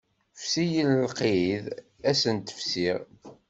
Fsi-yi 0.41 0.83
lqid 1.03 1.65
ad 2.09 2.15
sent-fsiɣ. 2.21 2.99